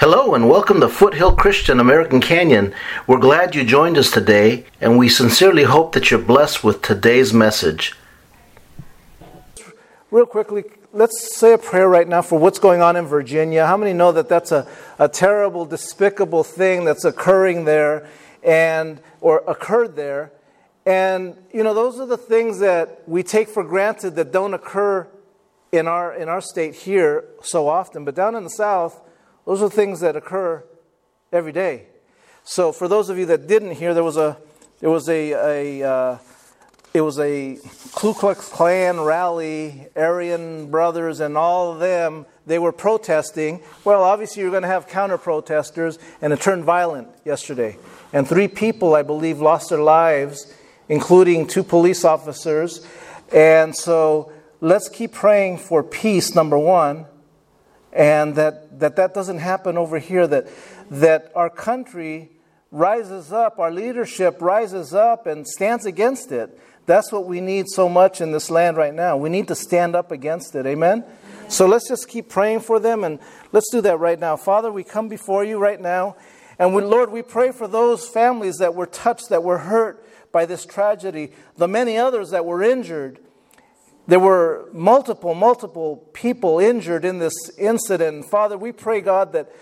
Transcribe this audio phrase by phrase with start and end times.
[0.00, 2.72] Hello and welcome to Foothill Christian American Canyon.
[3.06, 7.34] We're glad you joined us today, and we sincerely hope that you're blessed with today's
[7.34, 7.92] message.
[10.10, 13.66] Real quickly, let's say a prayer right now for what's going on in Virginia.
[13.66, 14.66] How many know that that's a,
[14.98, 18.08] a terrible, despicable thing that's occurring there
[18.42, 20.32] and or occurred there?
[20.86, 25.06] And you know, those are the things that we take for granted that don't occur
[25.72, 28.06] in our in our state here so often.
[28.06, 28.98] But down in the south,
[29.46, 30.64] those are things that occur
[31.32, 31.86] every day.
[32.44, 34.36] So, for those of you that didn't hear, there was a
[34.80, 36.18] there was a, a uh,
[36.92, 37.58] it was a
[37.94, 39.86] Ku Klux Klan rally.
[39.94, 43.62] Aryan brothers and all of them they were protesting.
[43.84, 47.76] Well, obviously you're going to have counter protesters, and it turned violent yesterday.
[48.12, 50.52] And three people, I believe, lost their lives,
[50.88, 52.84] including two police officers.
[53.32, 56.34] And so let's keep praying for peace.
[56.34, 57.06] Number one
[57.92, 60.48] and that, that that doesn't happen over here, that,
[60.90, 62.30] that our country
[62.70, 66.58] rises up, our leadership rises up and stands against it.
[66.86, 69.16] That's what we need so much in this land right now.
[69.16, 70.66] We need to stand up against it.
[70.66, 71.04] Amen?
[71.48, 73.18] So let's just keep praying for them and
[73.52, 74.36] let's do that right now.
[74.36, 76.16] Father, we come before you right now.
[76.58, 80.46] And we, Lord, we pray for those families that were touched, that were hurt by
[80.46, 83.18] this tragedy, the many others that were injured.
[84.10, 88.24] There were multiple, multiple people injured in this incident.
[88.24, 89.52] Father, we pray, God, that,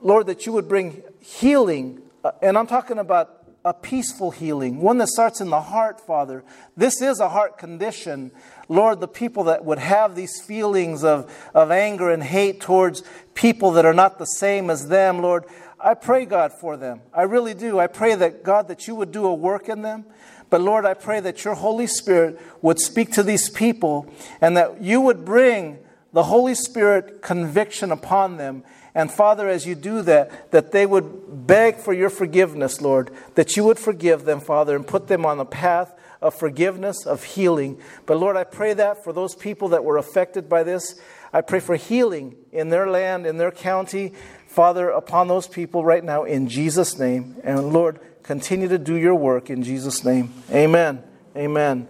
[0.00, 2.00] Lord, that you would bring healing.
[2.22, 6.44] Uh, and I'm talking about a peaceful healing, one that starts in the heart, Father.
[6.76, 8.30] This is a heart condition.
[8.68, 13.02] Lord, the people that would have these feelings of, of anger and hate towards
[13.34, 15.46] people that are not the same as them, Lord,
[15.80, 17.00] I pray, God, for them.
[17.12, 17.80] I really do.
[17.80, 20.04] I pray that, God, that you would do a work in them.
[20.50, 24.82] But Lord, I pray that your Holy Spirit would speak to these people and that
[24.82, 25.78] you would bring
[26.12, 28.64] the Holy Spirit conviction upon them.
[28.94, 33.56] And Father, as you do that, that they would beg for your forgiveness, Lord, that
[33.56, 37.80] you would forgive them, Father, and put them on the path of forgiveness, of healing.
[38.04, 41.00] But Lord, I pray that for those people that were affected by this,
[41.32, 44.12] I pray for healing in their land, in their county,
[44.48, 47.36] Father, upon those people right now, in Jesus' name.
[47.44, 48.00] And Lord,
[48.30, 50.32] continue to do your work in Jesus' name.
[50.52, 51.02] Amen.
[51.36, 51.88] Amen.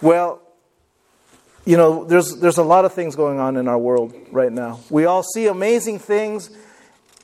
[0.00, 0.40] Well,
[1.66, 4.80] you know, there's, there's a lot of things going on in our world right now.
[4.88, 6.48] We all see amazing things,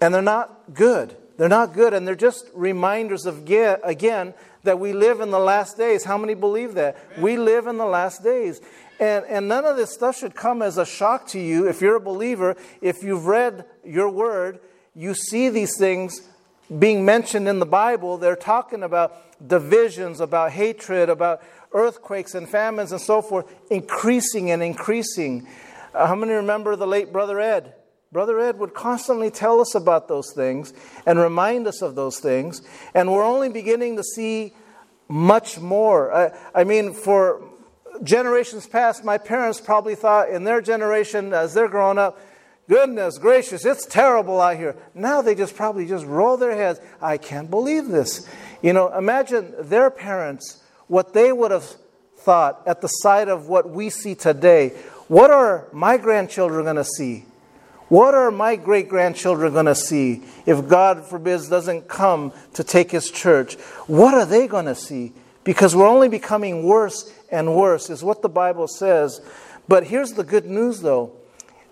[0.03, 1.16] and they're not good.
[1.38, 4.34] They're not good, and they're just reminders of, again,
[4.65, 6.04] that we live in the last days.
[6.04, 6.98] How many believe that?
[7.19, 8.60] We live in the last days.
[8.98, 11.97] And, and none of this stuff should come as a shock to you if you're
[11.97, 12.59] a believer.
[12.82, 14.60] If you've read your word,
[14.94, 16.28] you see these things
[16.78, 21.42] being mentioned in the Bible, they're talking about divisions, about hatred, about
[21.72, 25.47] earthquakes and famines and so forth, increasing and increasing.
[25.94, 27.75] Uh, how many remember the late Brother Ed?
[28.12, 30.72] Brother Ed would constantly tell us about those things
[31.06, 32.62] and remind us of those things.
[32.92, 34.53] And we're only beginning to see
[35.09, 36.12] much more.
[36.12, 37.42] I, I mean, for
[38.03, 42.19] generations past, my parents probably thought in their generation, as they're growing up,
[42.70, 44.76] Goodness gracious, it's terrible out here.
[44.94, 46.78] Now they just probably just roll their heads.
[47.03, 48.28] I can't believe this.
[48.62, 51.64] You know, imagine their parents, what they would have
[52.19, 54.69] thought at the sight of what we see today.
[55.09, 57.25] What are my grandchildren going to see?
[57.88, 62.92] What are my great grandchildren going to see if God forbids doesn't come to take
[62.92, 63.54] his church?
[63.88, 65.12] What are they going to see?
[65.42, 69.20] Because we're only becoming worse and worse, is what the Bible says.
[69.66, 71.16] But here's the good news, though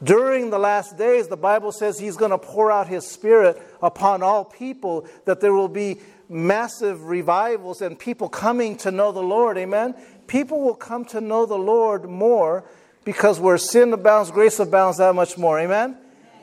[0.03, 4.23] during the last days, the Bible says He's going to pour out His Spirit upon
[4.23, 5.99] all people, that there will be
[6.29, 9.59] massive revivals and people coming to know the Lord.
[9.59, 9.95] Amen?
[10.27, 12.65] People will come to know the Lord more
[13.05, 15.59] because where sin abounds, grace abounds that much more.
[15.59, 15.97] Amen?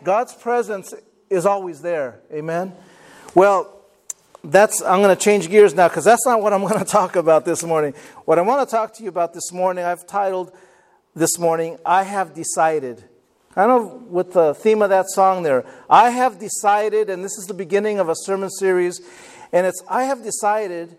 [0.04, 0.94] God's presence
[1.30, 2.20] is always there.
[2.32, 2.74] Amen?
[3.36, 3.72] Well,
[4.44, 7.16] that's I'm going to change gears now because that's not what I'm going to talk
[7.16, 7.94] about this morning.
[8.26, 10.52] What I want to talk to you about this morning, I've titled
[11.16, 13.04] this morning, I have decided.
[13.56, 15.66] Don't know what the theme of that song there.
[15.90, 19.02] I have decided, and this is the beginning of a sermon series,
[19.54, 20.98] and it's I have decided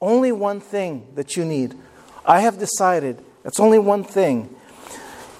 [0.00, 1.74] only one thing that you need.
[2.24, 3.22] I have decided.
[3.44, 4.54] It's only one thing.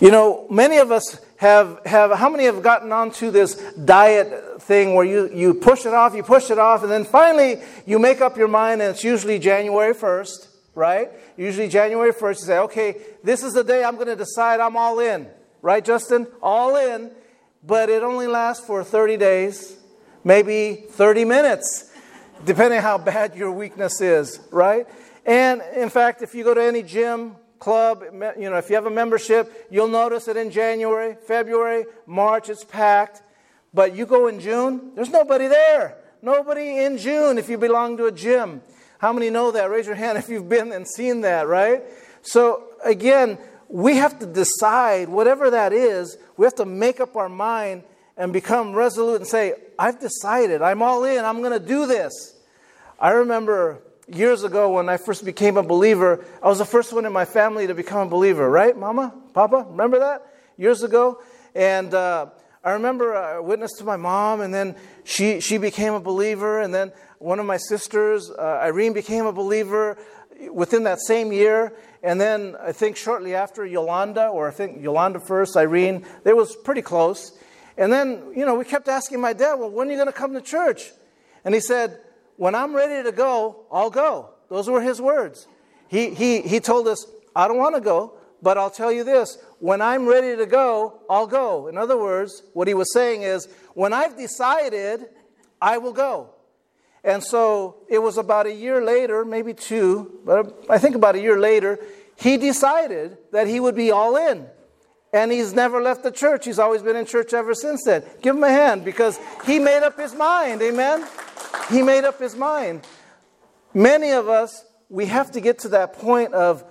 [0.01, 4.95] You know, many of us have, have how many have gotten onto this diet thing
[4.95, 8.21] where you, you push it off, you push it off, and then finally you make
[8.21, 11.11] up your mind, and it's usually January 1st, right?
[11.39, 14.77] Usually January 1st, you say, okay, this is the day I'm going to decide I'm
[14.77, 15.27] all in.
[15.63, 16.27] Right, Justin?
[16.43, 17.11] All in,
[17.63, 19.77] but it only lasts for 30 days,
[20.25, 21.91] maybe 30 minutes,
[22.45, 24.87] depending how bad your weakness is, right?
[25.27, 28.03] And in fact, if you go to any gym, club,
[28.39, 32.65] you know, if you have a membership, you'll notice that in January, February, March, it's
[32.65, 33.23] packed.
[33.73, 35.99] But you go in June, there's nobody there.
[36.23, 38.63] Nobody in June if you belong to a gym.
[38.99, 39.71] How many know that?
[39.71, 41.83] Raise your hand if you've been and seen that, right?
[42.23, 43.39] So, again,
[43.71, 47.85] we have to decide, whatever that is, we have to make up our mind
[48.17, 52.37] and become resolute and say, I've decided, I'm all in, I'm going to do this.
[52.99, 57.07] I remember years ago when I first became a believer, I was the first one
[57.07, 59.15] in my family to become a believer, right, Mama?
[59.33, 59.67] Papa?
[59.71, 60.27] Remember that?
[60.59, 61.23] Years ago?
[61.55, 62.27] And uh,
[62.65, 64.75] I remember I witnessed to my mom, and then
[65.05, 69.33] she, she became a believer, and then one of my sisters, uh, Irene, became a
[69.33, 69.97] believer
[70.49, 71.75] within that same year.
[72.03, 76.57] And then I think shortly after Yolanda, or I think Yolanda first, Irene, they was
[76.57, 77.39] pretty close.
[77.77, 80.13] And then, you know, we kept asking my dad, well, when are you going to
[80.13, 80.91] come to church?
[81.45, 81.99] And he said,
[82.37, 84.31] when I'm ready to go, I'll go.
[84.49, 85.47] Those were his words.
[85.89, 89.39] He, he, he told us, I don't want to go, but I'll tell you this
[89.59, 91.69] when I'm ready to go, I'll go.
[91.69, 95.07] In other words, what he was saying is, when I've decided,
[95.61, 96.31] I will go.
[97.03, 101.21] And so it was about a year later, maybe two, but I think about a
[101.21, 101.79] year later,
[102.17, 104.47] he decided that he would be all in.
[105.13, 106.45] And he's never left the church.
[106.45, 108.05] He's always been in church ever since then.
[108.23, 110.63] Give him a hand because he made up his mind.
[110.63, 111.07] Amen?
[111.71, 112.87] He made up his mind.
[113.75, 116.65] Many of us, we have to get to that point of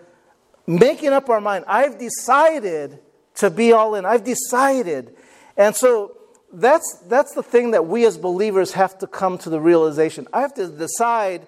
[0.68, 1.66] making up our mind.
[1.68, 3.00] I've decided
[3.36, 4.06] to be all in.
[4.06, 5.16] I've decided.
[5.58, 6.16] And so
[6.51, 10.28] that's, that's the thing that we as believers have to come to the realization.
[10.34, 11.46] I have to decide,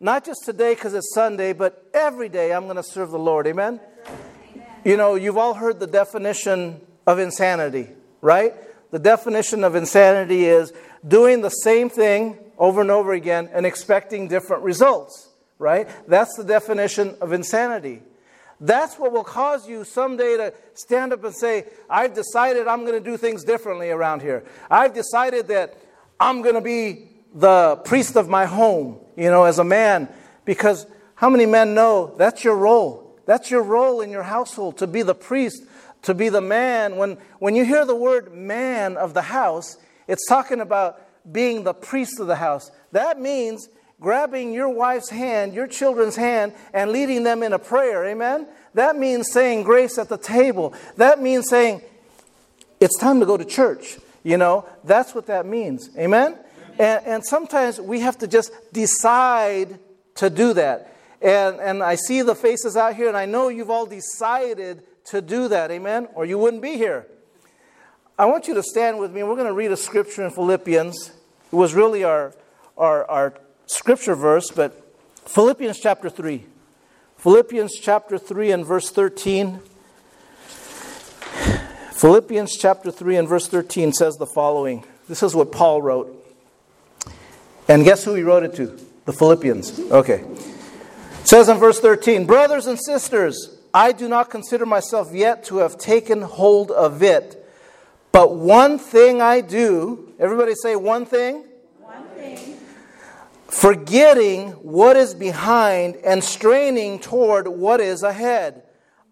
[0.00, 3.46] not just today because it's Sunday, but every day I'm going to serve the Lord.
[3.46, 3.80] Amen?
[4.06, 4.66] Amen?
[4.84, 7.88] You know, you've all heard the definition of insanity,
[8.20, 8.54] right?
[8.90, 10.72] The definition of insanity is
[11.06, 15.28] doing the same thing over and over again and expecting different results,
[15.58, 15.88] right?
[16.08, 18.02] That's the definition of insanity.
[18.60, 23.02] That's what will cause you someday to stand up and say, I've decided I'm going
[23.02, 24.44] to do things differently around here.
[24.70, 25.76] I've decided that
[26.18, 30.08] I'm going to be the priest of my home, you know, as a man.
[30.44, 33.16] Because how many men know that's your role?
[33.26, 35.62] That's your role in your household, to be the priest,
[36.02, 36.96] to be the man.
[36.96, 39.76] When, when you hear the word man of the house,
[40.06, 41.00] it's talking about
[41.30, 42.70] being the priest of the house.
[42.92, 43.68] That means
[44.00, 48.04] grabbing your wife's hand, your children's hand, and leading them in a prayer.
[48.06, 48.46] Amen?
[48.74, 50.74] That means saying grace at the table.
[50.96, 51.82] That means saying,
[52.80, 53.98] it's time to go to church.
[54.22, 55.90] You know, that's what that means.
[55.96, 56.36] Amen?
[56.78, 59.78] And, and sometimes we have to just decide
[60.16, 60.94] to do that.
[61.20, 65.20] And, and I see the faces out here, and I know you've all decided to
[65.20, 65.70] do that.
[65.70, 66.08] Amen?
[66.14, 67.06] Or you wouldn't be here.
[68.16, 69.22] I want you to stand with me.
[69.22, 71.12] We're going to read a scripture in Philippians.
[71.52, 72.34] It was really our,
[72.76, 73.34] our, our
[73.68, 74.84] scripture verse, but
[75.24, 76.44] Philippians chapter 3.
[77.18, 79.60] Philippians chapter 3 and verse 13.
[81.92, 84.84] Philippians chapter 3 and verse 13 says the following.
[85.08, 86.14] This is what Paul wrote.
[87.66, 88.78] And guess who he wrote it to?
[89.04, 89.78] The Philippians.
[89.90, 90.24] Okay.
[90.24, 95.58] It says in verse 13, Brothers and sisters, I do not consider myself yet to
[95.58, 97.44] have taken hold of it.
[98.12, 101.44] But one thing I do, everybody say one thing
[103.48, 108.62] forgetting what is behind and straining toward what is ahead.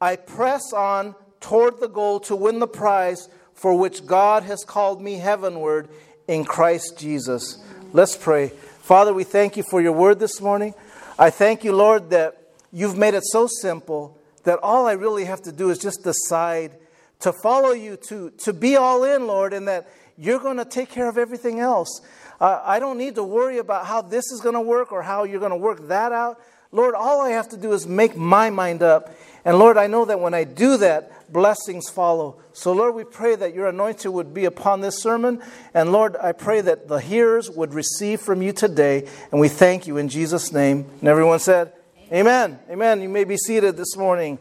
[0.00, 5.00] I press on toward the goal to win the prize for which God has called
[5.00, 5.88] me heavenward
[6.28, 7.58] in Christ Jesus.
[7.92, 8.48] Let's pray.
[8.48, 10.74] Father, we thank you for your word this morning.
[11.18, 12.36] I thank you, Lord, that
[12.72, 16.72] you've made it so simple that all I really have to do is just decide
[17.20, 19.88] to follow you, to, to be all in, Lord, and that
[20.18, 22.00] you're going to take care of everything else.
[22.40, 25.24] Uh, I don't need to worry about how this is going to work or how
[25.24, 26.40] you're going to work that out.
[26.72, 29.14] Lord, all I have to do is make my mind up.
[29.44, 32.40] And Lord, I know that when I do that, blessings follow.
[32.52, 35.40] So, Lord, we pray that your anointing would be upon this sermon.
[35.72, 39.08] And Lord, I pray that the hearers would receive from you today.
[39.30, 40.90] And we thank you in Jesus' name.
[41.00, 41.72] And everyone said,
[42.12, 42.58] Amen.
[42.58, 42.60] Amen.
[42.70, 43.02] Amen.
[43.02, 44.38] You may be seated this morning.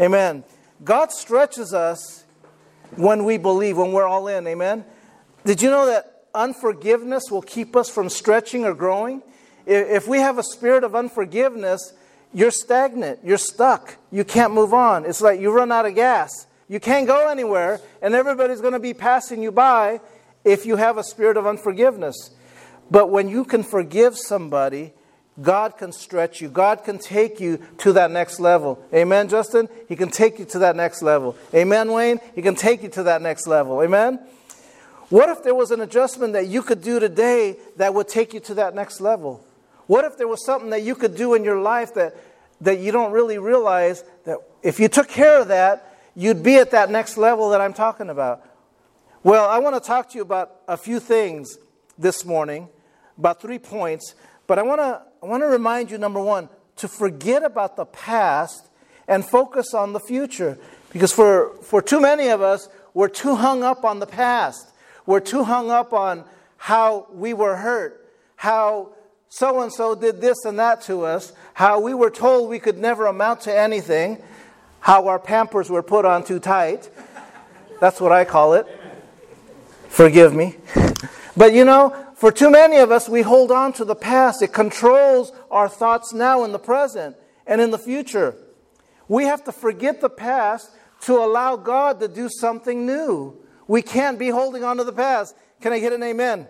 [0.00, 0.44] Amen.
[0.82, 2.24] God stretches us
[2.96, 4.46] when we believe, when we're all in.
[4.46, 4.84] Amen.
[5.44, 9.22] Did you know that unforgiveness will keep us from stretching or growing.
[9.66, 11.92] If we have a spirit of unforgiveness,
[12.32, 15.06] you're stagnant, you're stuck, you can't move on.
[15.06, 16.46] It's like you run out of gas.
[16.68, 20.00] You can't go anywhere, and everybody's going to be passing you by
[20.44, 22.30] if you have a spirit of unforgiveness.
[22.90, 24.92] But when you can forgive somebody,
[25.40, 26.48] God can stretch you.
[26.48, 28.82] God can take you to that next level.
[28.94, 29.68] Amen, Justin?
[29.88, 31.36] He can take you to that next level.
[31.54, 32.20] Amen, Wayne?
[32.34, 33.82] He can take you to that next level.
[33.82, 34.20] Amen?
[35.10, 38.40] What if there was an adjustment that you could do today that would take you
[38.40, 39.44] to that next level?
[39.86, 42.16] What if there was something that you could do in your life that,
[42.62, 46.70] that you don't really realize that if you took care of that, you'd be at
[46.70, 48.46] that next level that I'm talking about?
[49.22, 51.58] Well, I want to talk to you about a few things
[51.98, 52.68] this morning,
[53.18, 54.14] about three points.
[54.46, 57.86] But I want to, I want to remind you, number one, to forget about the
[57.86, 58.68] past
[59.06, 60.58] and focus on the future.
[60.92, 64.70] Because for, for too many of us, we're too hung up on the past.
[65.06, 66.24] We're too hung up on
[66.56, 68.92] how we were hurt, how
[69.28, 72.78] so and so did this and that to us, how we were told we could
[72.78, 74.22] never amount to anything,
[74.80, 76.88] how our pampers were put on too tight.
[77.80, 78.66] That's what I call it.
[79.88, 80.56] Forgive me.
[81.36, 84.40] But you know, for too many of us, we hold on to the past.
[84.40, 88.36] It controls our thoughts now in the present and in the future.
[89.08, 90.70] We have to forget the past
[91.02, 93.43] to allow God to do something new.
[93.66, 95.34] We can't be holding on to the past.
[95.60, 96.46] Can I get an amen?
[96.46, 96.48] amen?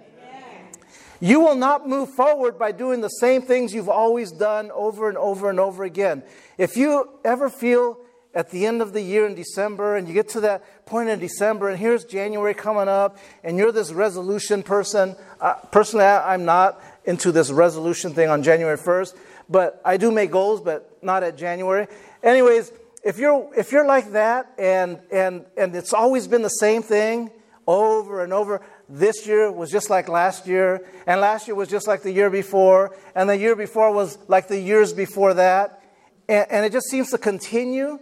[1.20, 5.16] You will not move forward by doing the same things you've always done over and
[5.18, 6.22] over and over again.
[6.58, 7.98] If you ever feel
[8.34, 11.20] at the end of the year in December, and you get to that point in
[11.20, 15.14] December, and here's January coming up, and you're this resolution person.
[15.40, 19.14] Uh, personally, I, I'm not into this resolution thing on January 1st,
[19.48, 21.86] but I do make goals, but not at January.
[22.22, 22.72] Anyways,
[23.04, 27.30] if you're if you're like that, and and and it's always been the same thing
[27.66, 28.60] over and over.
[28.88, 32.30] This year was just like last year, and last year was just like the year
[32.30, 35.82] before, and the year before was like the years before that,
[36.28, 37.98] and, and it just seems to continue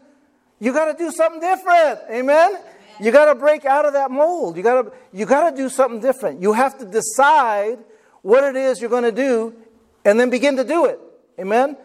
[0.62, 1.98] you got to do something different.
[2.08, 2.54] Amen?
[3.00, 4.56] You got to break out of that mold.
[4.56, 6.40] You got to you got to do something different.
[6.40, 7.80] You have to decide
[8.22, 9.56] what it is you're going to do
[10.04, 11.00] and then begin to do it.
[11.36, 11.70] Amen?
[11.70, 11.76] Amen.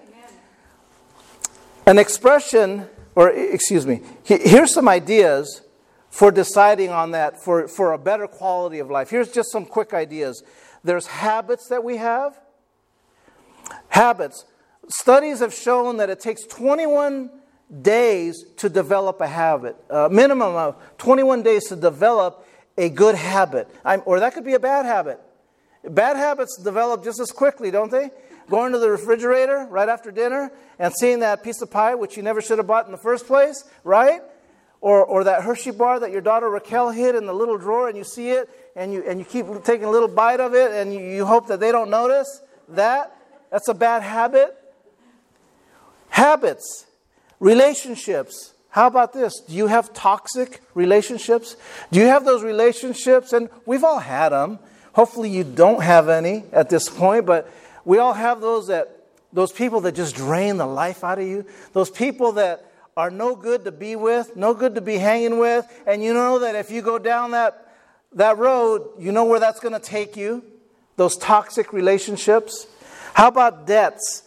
[1.88, 4.02] An expression or excuse me.
[4.24, 5.64] Here's some ideas
[6.12, 9.10] for deciding on that for, for a better quality of life.
[9.10, 10.44] Here's just some quick ideas.
[10.84, 12.40] There's habits that we have.
[13.90, 14.46] Habits.
[14.90, 17.32] Studies have shown that it takes 21
[17.82, 22.48] days to develop a habit, a minimum of 21 days to develop
[22.78, 23.68] a good habit.
[23.84, 25.20] I'm, or that could be a bad habit.
[25.84, 28.12] Bad habits develop just as quickly, don't they?
[28.50, 32.24] Going to the refrigerator right after dinner and seeing that piece of pie, which you
[32.24, 34.22] never should have bought in the first place, right?
[34.80, 37.98] Or, or that Hershey bar that your daughter Raquel hid in the little drawer and
[37.98, 40.94] you see it and you, and you keep taking a little bite of it and
[40.94, 43.14] you, you hope that they don't notice that.
[43.50, 44.56] That's a bad habit.
[46.10, 46.86] Habits.
[47.40, 48.54] Relationships.
[48.70, 49.40] How about this?
[49.42, 51.56] Do you have toxic relationships?
[51.92, 53.34] Do you have those relationships?
[53.34, 54.60] And we've all had them.
[54.94, 57.52] Hopefully, you don't have any at this point, but
[57.88, 61.46] we all have those that those people that just drain the life out of you.
[61.72, 65.66] Those people that are no good to be with, no good to be hanging with,
[65.88, 67.74] and you know that if you go down that
[68.12, 70.44] that road, you know where that's going to take you.
[70.98, 72.68] Those toxic relationships.
[73.14, 74.24] How about debts?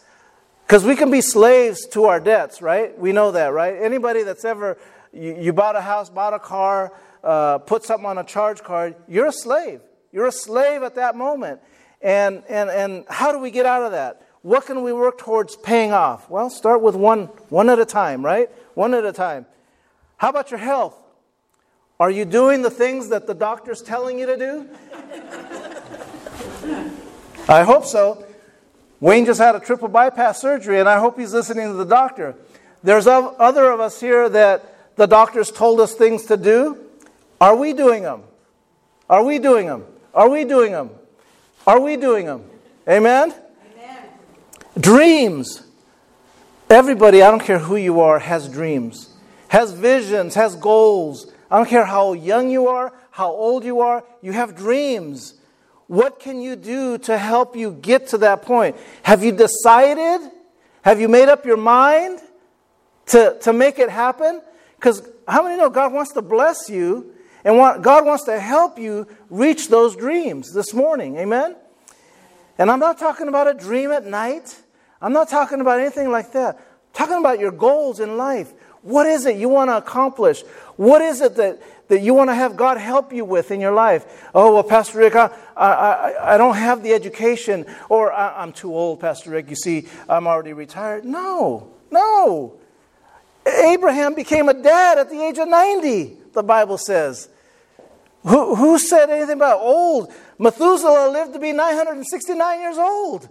[0.65, 2.97] Because we can be slaves to our debts, right?
[2.97, 3.75] We know that, right?
[3.79, 4.77] Anybody that's ever,
[5.13, 8.95] you, you bought a house, bought a car, uh, put something on a charge card,
[9.07, 9.81] you're a slave.
[10.11, 11.61] You're a slave at that moment.
[12.01, 14.27] And, and, and how do we get out of that?
[14.41, 16.29] What can we work towards paying off?
[16.29, 18.49] Well, start with one, one at a time, right?
[18.73, 19.45] One at a time.
[20.17, 20.97] How about your health?
[21.99, 24.69] Are you doing the things that the doctor's telling you to do?
[27.47, 28.25] I hope so.
[28.99, 32.35] Wayne just had a triple bypass surgery, and I hope he's listening to the doctor.
[32.83, 36.77] There's other of us here that the doctors told us things to do.
[37.39, 38.23] Are we doing them?
[39.09, 39.85] Are we doing them?
[40.13, 40.91] Are we doing them?
[41.65, 42.43] Are we doing them?
[42.87, 43.33] Amen?
[43.73, 44.03] Amen?
[44.79, 45.63] Dreams.
[46.69, 49.13] Everybody, I don't care who you are, has dreams,
[49.49, 51.31] has visions, has goals.
[51.49, 55.35] I don't care how young you are, how old you are, you have dreams.
[55.87, 58.77] What can you do to help you get to that point?
[59.03, 60.31] Have you decided?
[60.83, 62.21] Have you made up your mind
[63.07, 64.41] to, to make it happen?
[64.77, 69.07] Because how many know God wants to bless you and God wants to help you
[69.29, 71.17] reach those dreams this morning?
[71.17, 71.55] Amen?
[72.57, 74.59] And I'm not talking about a dream at night.
[75.01, 76.55] I'm not talking about anything like that.
[76.57, 78.53] I'm talking about your goals in life.
[78.83, 80.41] What is it you want to accomplish?
[80.75, 83.73] What is it that, that you want to have God help you with in your
[83.73, 84.29] life.
[84.33, 89.01] Oh, well, Pastor Rick, I, I, I don't have the education, or I'm too old,
[89.01, 89.49] Pastor Rick.
[89.49, 91.03] You see, I'm already retired.
[91.03, 92.57] No, no.
[93.45, 97.29] Abraham became a dad at the age of 90, the Bible says.
[98.23, 100.13] Who, who said anything about old?
[100.37, 103.29] Methuselah lived to be 969 years old.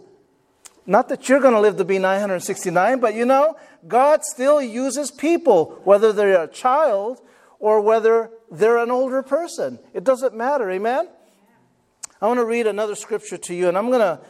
[0.86, 5.10] Not that you're going to live to be 969, but you know, God still uses
[5.10, 7.20] people, whether they're a child
[7.60, 9.78] or whether they're an older person.
[9.94, 11.08] It doesn't matter, amen?
[12.20, 14.20] I want to read another scripture to you, and I'm going to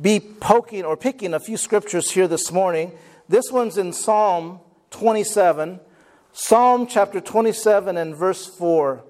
[0.00, 2.92] be poking or picking a few scriptures here this morning.
[3.28, 4.60] This one's in Psalm
[4.90, 5.80] 27,
[6.40, 9.02] Psalm chapter 27 and verse 4.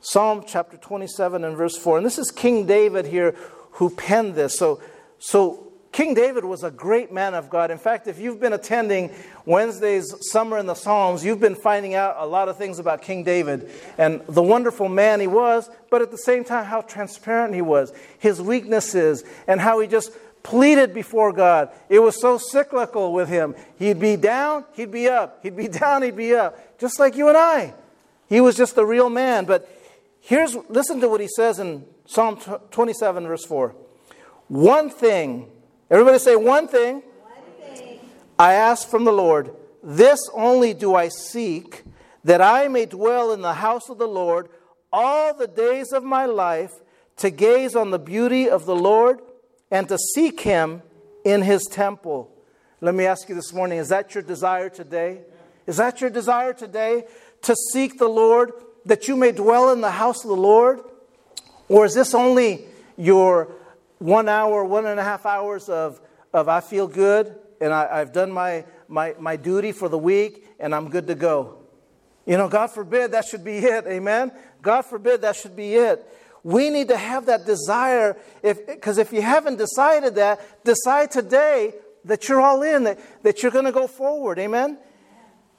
[0.00, 1.98] Psalm chapter 27 and verse 4.
[1.98, 3.36] And this is King David here
[3.72, 4.58] who penned this.
[4.58, 4.80] So,
[5.18, 7.70] so King David was a great man of God.
[7.70, 9.10] In fact, if you've been attending
[9.44, 13.22] Wednesday's Summer in the Psalms, you've been finding out a lot of things about King
[13.22, 17.60] David and the wonderful man he was, but at the same time, how transparent he
[17.60, 20.10] was, his weaknesses, and how he just
[20.46, 21.70] pleaded before God.
[21.88, 23.54] It was so cyclical with him.
[23.78, 25.40] He'd be down, he'd be up.
[25.42, 26.78] He'd be down, he'd be up.
[26.78, 27.74] Just like you and I.
[28.28, 29.44] He was just a real man.
[29.44, 29.68] But
[30.20, 32.38] here's, listen to what he says in Psalm
[32.70, 33.74] 27, verse 4.
[34.48, 35.50] One thing
[35.88, 36.94] Everybody say one thing.
[36.94, 38.00] one thing.
[38.38, 41.84] I ask from the Lord, this only do I seek,
[42.24, 44.48] that I may dwell in the house of the Lord
[44.92, 46.74] all the days of my life,
[47.18, 49.20] to gaze on the beauty of the Lord
[49.70, 50.82] and to seek him
[51.24, 52.30] in his temple.
[52.80, 55.22] Let me ask you this morning is that your desire today?
[55.66, 57.04] Is that your desire today
[57.42, 58.52] to seek the Lord,
[58.84, 60.80] that you may dwell in the house of the Lord?
[61.68, 62.64] Or is this only
[62.96, 63.52] your
[63.98, 66.00] one hour, one and a half hours of,
[66.32, 70.46] of I feel good and I, have done my, my, my duty for the week
[70.60, 71.58] and I'm good to go.
[72.26, 73.86] You know, God forbid that should be it.
[73.86, 74.32] Amen?
[74.60, 76.04] God forbid that should be it.
[76.46, 81.74] We need to have that desire because if, if you haven't decided that, decide today
[82.04, 84.38] that you're all in, that, that you're going to go forward.
[84.38, 84.78] Amen?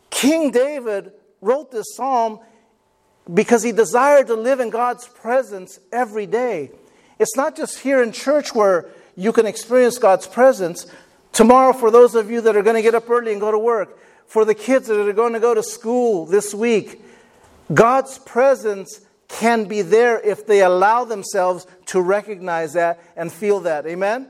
[0.10, 2.40] King David wrote this psalm
[3.34, 6.72] because he desired to live in God's presence every day.
[7.20, 10.86] It's not just here in church where you can experience God's presence.
[11.34, 13.60] Tomorrow, for those of you that are going to get up early and go to
[13.60, 17.02] work, for the kids that are going to go to school this week,
[17.74, 23.86] God's presence can be there if they allow themselves to recognize that and feel that.
[23.86, 24.30] Amen?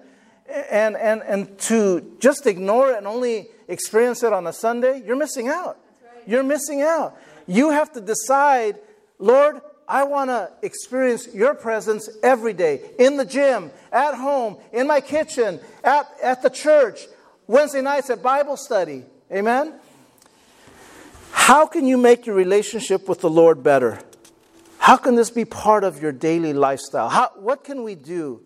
[0.70, 5.18] And, and, and to just ignore it and only experience it on a Sunday, you're
[5.18, 5.78] missing out.
[6.02, 6.28] Right.
[6.28, 7.18] You're missing out.
[7.46, 8.80] You have to decide,
[9.20, 14.88] Lord, I want to experience your presence every day in the gym, at home, in
[14.88, 17.08] my kitchen, at, at the church,
[17.48, 19.04] Wednesday nights at Bible study.
[19.32, 19.74] Amen?
[21.32, 24.00] How can you make your relationship with the Lord better?
[24.88, 27.10] How can this be part of your daily lifestyle?
[27.10, 28.40] How, what can we do?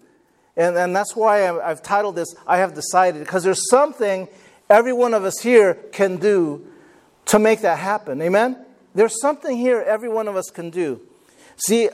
[0.57, 4.27] And, and that's why I've, I've titled this, I Have Decided, because there's something
[4.67, 6.65] every one of us here can do
[7.25, 8.19] to make that happen.
[8.23, 8.57] Amen?
[8.95, 10.99] There's something here every one of us can do.
[11.57, 11.89] See,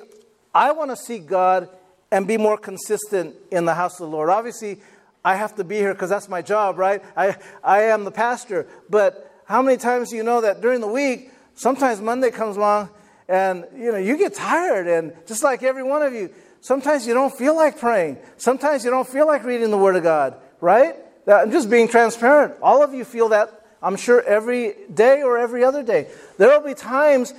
[0.56, 1.68] I want to see God
[2.10, 4.30] and be more consistent in the house of the Lord.
[4.30, 4.80] Obviously,
[5.26, 7.04] I have to be here because that's my job, right?
[7.18, 8.66] I, I am the pastor.
[8.90, 12.92] But how many times do you know that during the week, sometimes Monday comes along
[13.28, 16.30] and you know you get tired and just like every one of you,
[16.62, 18.18] sometimes you don't feel like praying.
[18.38, 20.96] Sometimes you don't feel like reading the Word of God, right?
[21.28, 22.56] I'm just being transparent.
[22.62, 26.08] All of you feel that, I'm sure, every day or every other day.
[26.38, 27.34] There will be times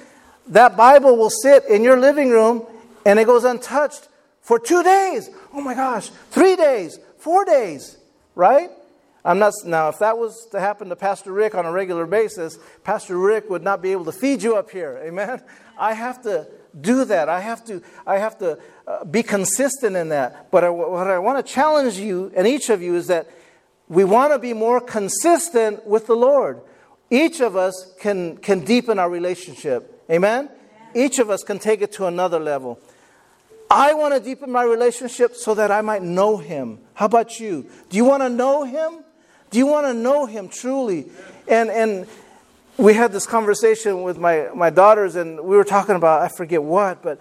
[0.49, 2.67] that Bible will sit in your living room
[3.07, 4.09] and it goes untouched
[4.43, 5.31] for two days.
[5.55, 7.97] Oh my gosh, three days, four days,
[8.35, 8.71] right?
[9.25, 9.89] I'm not now.
[9.89, 13.63] If that was to happen to Pastor Rick on a regular basis, Pastor Rick would
[13.63, 15.01] not be able to feed you up here.
[15.05, 15.43] Amen.
[15.79, 16.47] I have to
[16.79, 17.29] do that.
[17.29, 17.83] I have to.
[18.07, 20.51] I have to uh, be consistent in that.
[20.51, 23.29] But I, what I want to challenge you and each of you is that
[23.89, 26.61] we want to be more consistent with the Lord.
[27.11, 30.05] Each of us can can deepen our relationship.
[30.11, 30.51] Amen?
[30.95, 32.79] Each of us can take it to another level.
[33.71, 36.79] I want to deepen my relationship so that I might know Him.
[36.95, 37.69] How about you?
[37.91, 39.05] Do you want to know Him?
[39.51, 41.11] Do you want to know Him truly?
[41.47, 42.07] And, and
[42.79, 46.63] we had this conversation with my, my daughters, and we were talking about, I forget
[46.63, 47.21] what, but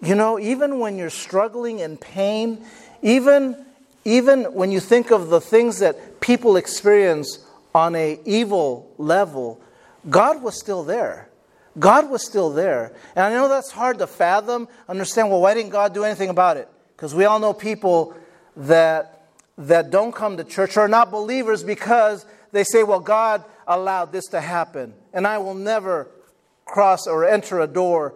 [0.00, 2.64] you know, even when you're struggling in pain,
[3.02, 3.56] even,
[4.04, 9.60] even when you think of the things that people experience on a evil level,
[10.08, 11.28] God was still there.
[11.76, 12.92] God was still there.
[13.16, 16.56] And I know that's hard to fathom, understand, well, why didn't God do anything about
[16.56, 16.68] it?
[16.94, 18.14] Because we all know people
[18.56, 19.26] that,
[19.58, 24.12] that don't come to church or are not believers because they say, well, God allowed
[24.12, 24.94] this to happen.
[25.12, 26.08] And I will never
[26.64, 28.14] cross or enter a door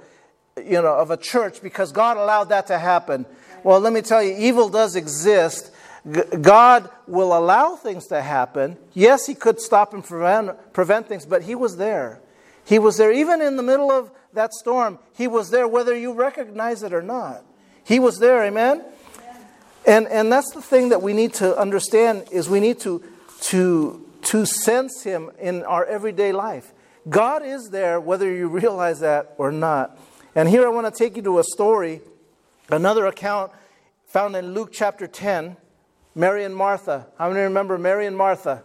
[0.64, 3.26] you know, of a church because God allowed that to happen.
[3.62, 5.72] Well, let me tell you, evil does exist.
[6.40, 8.76] God will allow things to happen.
[8.94, 12.20] Yes, He could stop and prevent, prevent things, but He was there.
[12.64, 14.98] He was there even in the middle of that storm.
[15.16, 17.44] He was there whether you recognize it or not.
[17.82, 18.84] He was there, amen?
[19.87, 23.02] And, and that's the thing that we need to understand is we need to,
[23.42, 26.75] to, to sense him in our everyday life.
[27.09, 29.99] God is there whether you realize that or not.
[30.35, 32.03] And here I want to take you to a story,
[32.69, 33.53] another account
[34.07, 35.57] found in Luke chapter 10,
[36.14, 37.07] Mary and Martha.
[37.17, 38.62] How many remember Mary and Martha?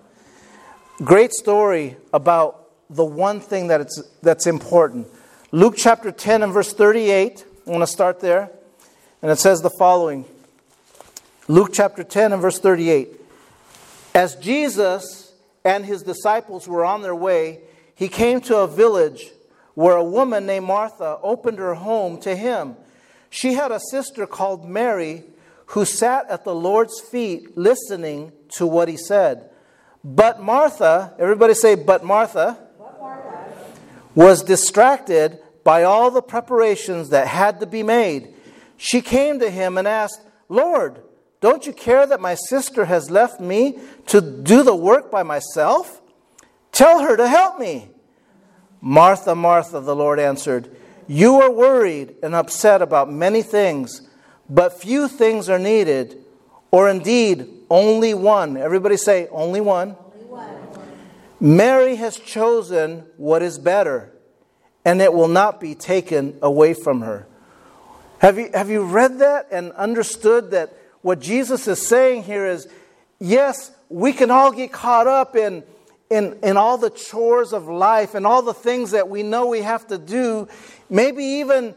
[0.97, 5.07] Great story about the one thing that it's, that's important.
[5.51, 7.45] Luke chapter 10 and verse 38.
[7.65, 8.51] I want to start there.
[9.21, 10.25] And it says the following
[11.47, 13.09] Luke chapter 10 and verse 38.
[14.13, 15.22] As Jesus
[15.63, 17.61] and his disciples were on their way,
[17.95, 19.31] he came to a village
[19.73, 22.75] where a woman named Martha opened her home to him.
[23.29, 25.23] She had a sister called Mary
[25.67, 29.49] who sat at the Lord's feet listening to what he said.
[30.03, 33.53] But Martha, everybody say, but Martha, but Martha.
[34.13, 38.35] was distracted by all the preparations that had to be made.
[38.77, 41.01] She came to him and asked, Lord,
[41.43, 46.01] don't you care that my sister has left me to do the work by myself?
[46.71, 47.89] Tell her to help me.
[48.79, 50.73] Martha, Martha, the Lord answered,
[51.05, 54.07] You are worried and upset about many things,
[54.49, 56.17] but few things are needed,
[56.71, 58.55] or indeed only one.
[58.55, 59.97] Everybody say, Only one.
[60.13, 60.57] Only one.
[61.41, 64.13] Mary has chosen what is better,
[64.85, 67.27] and it will not be taken away from her.
[68.19, 72.67] Have you, have you read that and understood that what Jesus is saying here is
[73.19, 75.63] yes, we can all get caught up in
[76.09, 79.61] in, in all the chores of life and all the things that we know we
[79.61, 80.47] have to do.
[80.89, 81.73] Maybe even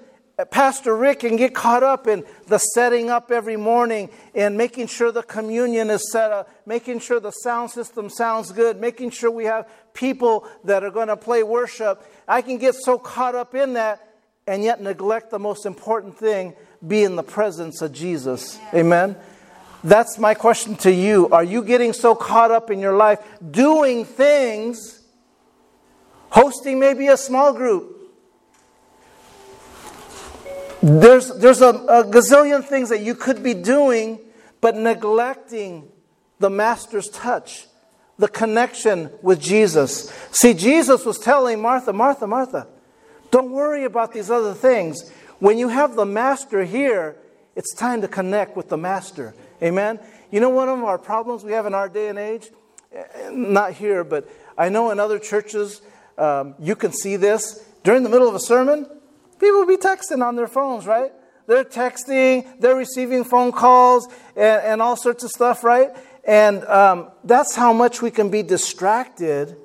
[0.50, 5.10] Pastor Rick can get caught up in the setting up every morning and making sure
[5.10, 9.46] the communion is set up, making sure the sound system sounds good, making sure we
[9.46, 12.04] have people that are going to play worship.
[12.28, 14.06] I can get so caught up in that
[14.46, 16.54] and yet neglect the most important thing
[16.86, 18.58] be in the presence of Jesus.
[18.74, 19.16] Amen.
[19.82, 21.28] That's my question to you.
[21.30, 23.20] Are you getting so caught up in your life
[23.50, 25.00] doing things,
[26.30, 27.92] hosting maybe a small group?
[30.82, 34.20] There's, there's a, a gazillion things that you could be doing,
[34.60, 35.88] but neglecting
[36.38, 37.66] the Master's touch,
[38.18, 40.12] the connection with Jesus.
[40.30, 42.66] See, Jesus was telling Martha, Martha, Martha,
[43.30, 45.10] don't worry about these other things.
[45.38, 47.16] When you have the Master here,
[47.54, 49.34] it's time to connect with the Master.
[49.62, 49.98] Amen?
[50.30, 52.48] You know, one of our problems we have in our day and age,
[53.30, 55.82] not here, but I know in other churches,
[56.16, 57.62] um, you can see this.
[57.82, 58.86] During the middle of a sermon,
[59.38, 61.12] people will be texting on their phones, right?
[61.46, 65.90] They're texting, they're receiving phone calls, and, and all sorts of stuff, right?
[66.24, 69.56] And um, that's how much we can be distracted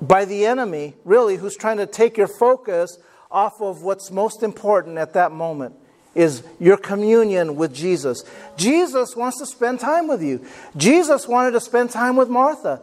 [0.00, 2.98] by the enemy, really, who's trying to take your focus
[3.30, 5.74] off of what's most important at that moment
[6.14, 8.24] is your communion with Jesus.
[8.56, 10.44] Jesus wants to spend time with you.
[10.76, 12.80] Jesus wanted to spend time with Martha.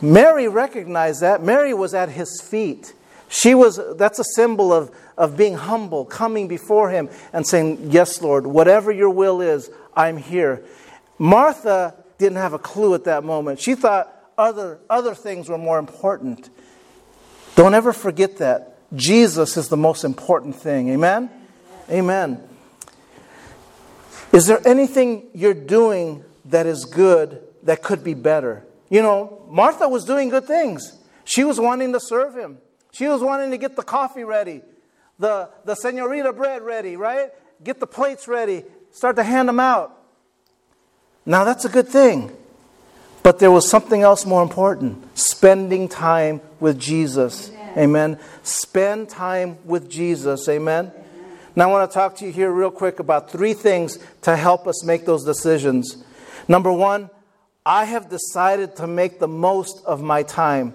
[0.00, 1.42] Mary recognized that.
[1.42, 2.92] Mary was at his feet.
[3.28, 8.20] She was that's a symbol of, of being humble, coming before him and saying, Yes,
[8.20, 10.62] Lord, whatever your will is, I'm here.
[11.18, 13.58] Martha didn't have a clue at that moment.
[13.58, 16.50] She thought other, other things were more important.
[17.54, 18.71] Don't ever forget that.
[18.94, 20.90] Jesus is the most important thing.
[20.90, 21.30] Amen?
[21.90, 22.42] Amen.
[24.32, 28.64] Is there anything you're doing that is good that could be better?
[28.88, 30.98] You know, Martha was doing good things.
[31.24, 32.58] She was wanting to serve him.
[32.92, 34.60] She was wanting to get the coffee ready,
[35.18, 37.30] the, the senorita bread ready, right?
[37.62, 39.98] Get the plates ready, start to hand them out.
[41.24, 42.36] Now, that's a good thing.
[43.22, 47.50] But there was something else more important spending time with Jesus.
[47.50, 47.61] Amen.
[47.76, 48.18] Amen.
[48.42, 50.46] Spend time with Jesus.
[50.48, 50.92] Amen.
[51.56, 54.66] Now, I want to talk to you here real quick about three things to help
[54.66, 56.02] us make those decisions.
[56.48, 57.08] Number one,
[57.64, 60.74] I have decided to make the most of my time.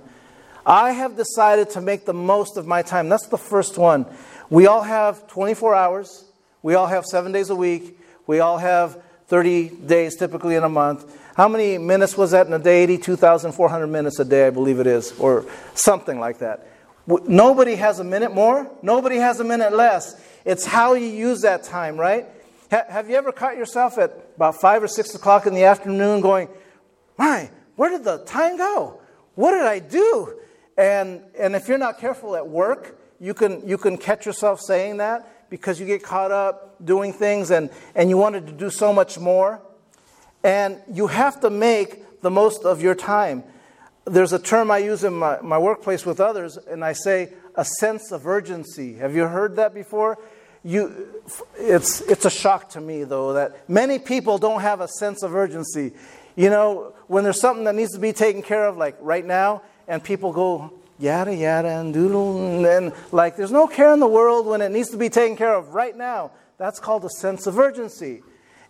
[0.65, 3.09] I have decided to make the most of my time.
[3.09, 4.05] That's the first one.
[4.49, 6.25] We all have 24 hours,
[6.63, 10.69] we all have seven days a week, we all have 30 days typically in a
[10.69, 11.05] month.
[11.35, 12.83] How many minutes was that in a day?
[12.83, 16.65] 82,400 minutes a day, I believe it is, or something like that.
[17.07, 20.19] Nobody has a minute more, nobody has a minute less.
[20.43, 22.25] It's how you use that time, right?
[22.69, 26.19] Ha- have you ever caught yourself at about 5 or 6 o'clock in the afternoon
[26.19, 26.49] going,
[27.17, 28.99] My, where did the time go?
[29.35, 30.37] What did I do?
[30.77, 34.97] And, and if you're not careful at work, you can, you can catch yourself saying
[34.97, 38.91] that because you get caught up doing things and, and you wanted to do so
[38.91, 39.61] much more.
[40.43, 43.43] And you have to make the most of your time.
[44.07, 47.65] There's a term I use in my, my workplace with others, and I say a
[47.65, 48.95] sense of urgency.
[48.95, 50.17] Have you heard that before?
[50.67, 51.21] you,
[51.57, 55.33] it's, it's a shock to me, though, that many people don't have a sense of
[55.33, 55.93] urgency.
[56.35, 59.61] You know, when there's something that needs to be taken care of, like right now,
[59.87, 64.45] and people go yada yada and doodle, and like there's no care in the world
[64.45, 66.31] when it needs to be taken care of right now.
[66.57, 68.23] That's called a sense of urgency.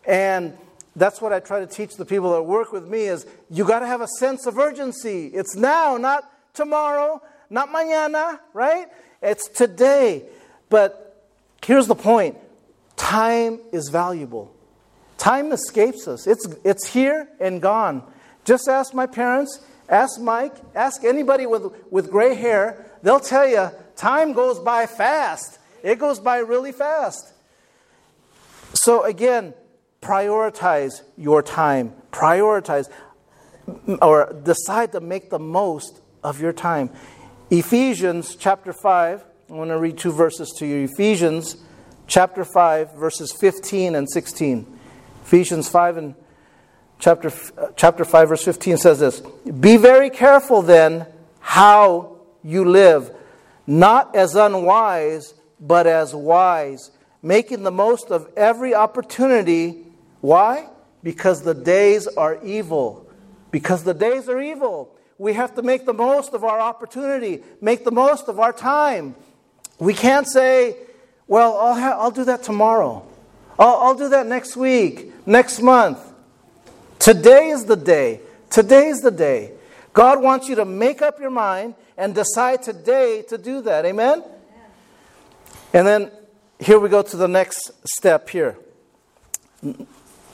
[0.06, 0.56] And
[0.98, 3.80] that's what I try to teach the people that work with me is you got
[3.80, 5.28] to have a sense of urgency.
[5.28, 6.24] It's now, not
[6.56, 8.88] tomorrow, not mañana, right?
[9.22, 10.26] It's today.
[10.70, 11.24] But
[11.64, 12.38] here's the point
[12.96, 14.52] time is valuable.
[15.20, 18.04] Time escapes us, it's, it's here and gone.
[18.44, 22.86] Just ask my parents, ask Mike, ask anybody with, with gray hair.
[23.04, 25.60] They'll tell you time goes by fast.
[25.84, 27.34] It goes by really fast.
[28.74, 29.54] So, again,
[30.08, 31.94] prioritize your time.
[32.12, 32.90] Prioritize
[34.02, 36.90] or decide to make the most of your time.
[37.50, 40.86] Ephesians chapter 5, I want to read two verses to you.
[40.86, 41.58] Ephesians
[42.08, 44.80] chapter 5, verses 15 and 16.
[45.24, 46.16] Ephesians 5 and
[47.00, 47.32] chapter,
[47.76, 49.22] chapter 5, verse 15 says this
[49.60, 51.06] Be very careful then
[51.40, 53.12] how you live,
[53.66, 56.92] not as unwise, but as wise,
[57.22, 59.87] making the most of every opportunity.
[60.22, 60.68] Why?
[61.04, 63.08] Because the days are evil.
[63.52, 64.94] Because the days are evil.
[65.18, 69.16] We have to make the most of our opportunity, make the most of our time.
[69.80, 70.76] We can't say,
[71.28, 73.06] well, I'll, ha- I'll do that tomorrow.
[73.58, 76.00] I'll, I'll do that next week, next month.
[77.00, 78.22] Today is the day.
[78.50, 79.54] Today is the day.
[79.94, 83.86] God wants you to make up your mind and decide today to do that.
[83.86, 84.20] Amen?
[84.20, 84.32] Amen?
[85.74, 86.12] And then
[86.60, 88.58] here we go to the next step here.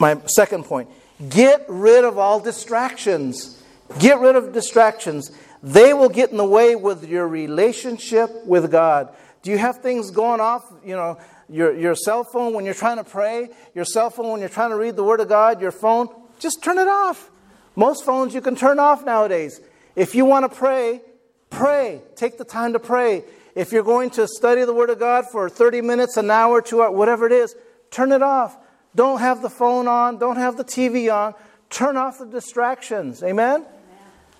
[0.04, 0.89] My second point
[1.30, 3.63] get rid of all distractions.
[4.00, 5.32] Get rid of distractions.
[5.62, 9.16] They will get in the way with your relationship with God.
[9.44, 10.66] Do you have things going off?
[10.84, 14.42] You know, your, your cell phone when you're trying to pray, your cell phone when
[14.42, 17.32] you're trying to read the Word of God, your phone, just turn it off.
[17.78, 19.62] Most phones you can turn off nowadays.
[19.96, 21.02] If you want to pray,
[21.50, 22.02] pray.
[22.18, 23.24] Take the time to pray.
[23.56, 26.82] If you're going to study the Word of God for 30 minutes, an hour, two
[26.82, 27.56] hours, whatever it is,
[27.89, 28.58] turn it off.
[28.95, 30.17] Don't have the phone on.
[30.17, 31.34] Don't have the TV on.
[31.69, 33.23] Turn off the distractions.
[33.23, 33.62] Amen?
[33.62, 33.67] Amen.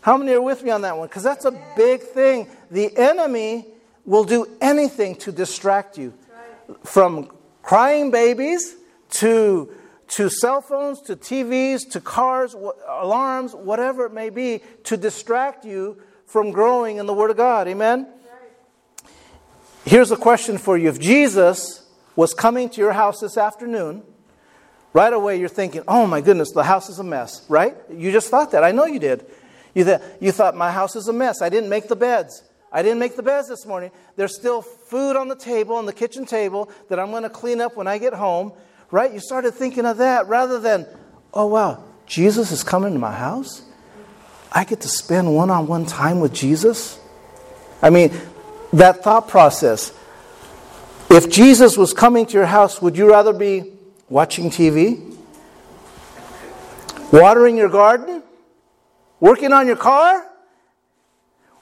[0.02, 1.08] How many are with me on that one?
[1.08, 2.48] Because that's a big thing.
[2.70, 3.66] The enemy
[4.06, 6.14] will do anything to distract you
[6.84, 7.30] from
[7.62, 8.76] crying babies
[9.10, 9.74] to,
[10.10, 15.98] to cell phones to TVs to cars, alarms, whatever it may be, to distract you
[16.26, 17.68] from growing in the Word of God.
[17.68, 18.08] Amen?
[19.86, 20.90] Here's a question for you.
[20.90, 21.86] If Jesus
[22.16, 24.04] was coming to your house this afternoon,
[24.94, 27.76] right away you're thinking, oh my goodness, the house is a mess, right?
[27.92, 28.64] You just thought that.
[28.64, 29.26] I know you did.
[29.74, 31.42] You, th- you thought, my house is a mess.
[31.42, 32.44] I didn't make the beds.
[32.72, 33.92] I didn't make the beds this morning.
[34.16, 37.60] There's still food on the table, on the kitchen table, that I'm going to clean
[37.60, 38.54] up when I get home,
[38.92, 39.12] right?
[39.12, 40.88] You started thinking of that rather than,
[41.34, 43.64] oh wow, Jesus is coming to my house?
[44.52, 47.00] I get to spend one on one time with Jesus?
[47.82, 48.12] I mean,
[48.74, 49.92] that thought process.
[51.10, 53.73] If Jesus was coming to your house, would you rather be
[54.14, 55.18] watching TV?
[57.12, 58.22] Watering your garden?
[59.20, 60.24] Working on your car?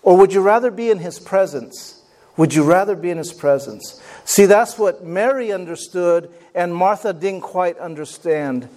[0.03, 2.03] Or would you rather be in his presence?
[2.35, 4.01] Would you rather be in his presence?
[4.25, 8.67] See, that's what Mary understood, and Martha didn't quite understand.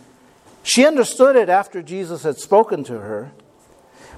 [0.62, 3.32] She understood it after Jesus had spoken to her.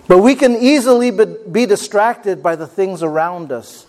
[0.07, 3.87] But we can easily be distracted by the things around us.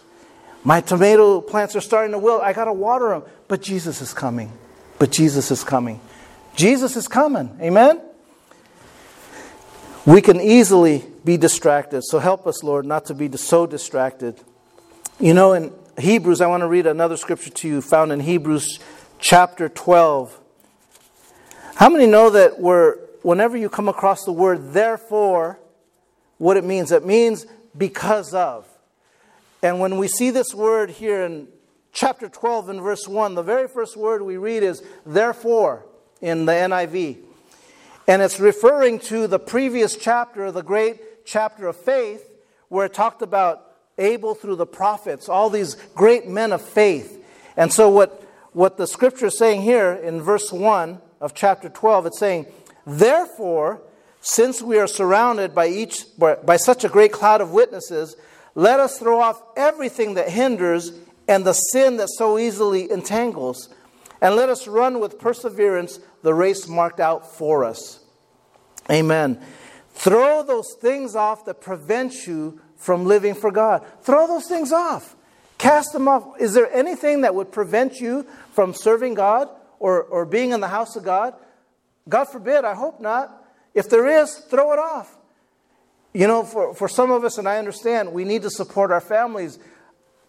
[0.64, 2.42] My tomato plants are starting to wilt.
[2.42, 3.24] I got to water them.
[3.50, 4.54] But Jesus is coming.
[5.00, 6.00] But Jesus is coming.
[6.56, 7.58] Jesus is coming.
[7.62, 8.02] Amen?
[10.06, 12.02] We can easily be distracted.
[12.04, 14.40] So help us, Lord, not to be so distracted.
[15.20, 18.80] You know, in Hebrews, I want to read another scripture to you found in Hebrews
[19.20, 20.40] chapter 12.
[21.76, 25.60] How many know that we're, whenever you come across the word therefore,
[26.38, 26.92] what it means?
[26.92, 27.46] It means
[27.78, 28.68] because of.
[29.62, 31.48] And when we see this word here in
[31.98, 35.84] chapter 12 and verse 1, the very first word we read is therefore
[36.22, 37.18] in the NIV.
[38.08, 42.24] And it's referring to the previous chapter, the great chapter of faith,
[42.70, 43.64] where it talked about
[43.98, 47.20] Abel through the prophets, all these great men of faith.
[47.58, 52.06] And so, what, what the scripture is saying here in verse 1 of chapter 12,
[52.06, 52.46] it's saying,
[52.86, 53.82] Therefore,
[54.22, 58.16] since we are surrounded by, each, by such a great cloud of witnesses,
[58.54, 60.92] let us throw off everything that hinders
[61.28, 63.70] and the sin that so easily entangles,
[64.22, 68.00] and let us run with perseverance the race marked out for us.
[68.90, 69.44] Amen.
[69.94, 73.86] Throw those things off that prevent you from living for God.
[74.02, 75.16] Throw those things off.
[75.58, 76.40] Cast them off.
[76.40, 80.68] Is there anything that would prevent you from serving God or, or being in the
[80.68, 81.34] house of God?
[82.08, 83.46] God forbid, I hope not.
[83.74, 85.16] If there is, throw it off.
[86.14, 89.02] You know, for, for some of us, and I understand, we need to support our
[89.02, 89.60] families.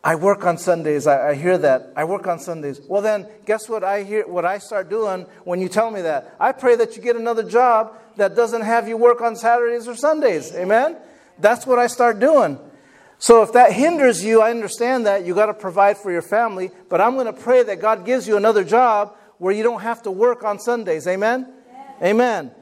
[0.02, 1.06] I work on Sundays.
[1.06, 1.92] I, I, hear that.
[1.96, 2.80] I work on Sundays.
[2.86, 4.26] Well, then, guess what I hear?
[4.26, 6.36] What I start doing when you tell me that?
[6.38, 9.96] I pray that you get another job that doesn't have you work on Saturdays or
[9.96, 10.54] Sundays.
[10.54, 10.96] Amen.
[11.38, 12.58] That's what I start doing.
[13.18, 15.26] So if that hinders you, I understand that.
[15.26, 16.70] You got to provide for your family.
[16.88, 20.02] But I'm going to pray that God gives you another job where you don't have
[20.02, 21.08] to work on Sundays.
[21.08, 21.52] Amen?
[22.00, 22.52] Amen.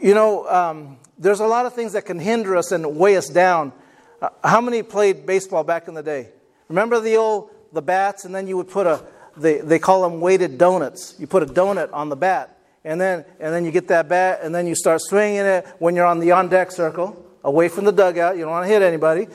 [0.00, 3.28] You know, um, there's a lot of things that can hinder us and weigh us
[3.28, 3.72] down.
[4.20, 6.28] Uh, how many played baseball back in the day?
[6.72, 9.04] Remember the old the bats, and then you would put a
[9.36, 11.14] they, they call them weighted donuts.
[11.18, 14.40] You put a donut on the bat, and then and then you get that bat,
[14.42, 17.84] and then you start swinging it when you're on the on deck circle, away from
[17.84, 18.36] the dugout.
[18.36, 19.28] You don't want to hit anybody.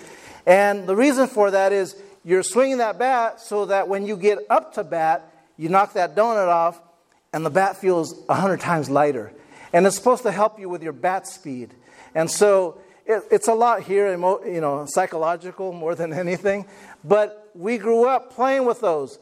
[0.48, 4.40] And the reason for that is you're swinging that bat so that when you get
[4.50, 6.82] up to bat, you knock that donut off,
[7.34, 9.32] and the bat feels a hundred times lighter.
[9.74, 11.76] And it's supposed to help you with your bat speed.
[12.16, 16.66] And so it, it's a lot here, you know, psychological more than anything.
[17.04, 19.18] But we grew up playing with those.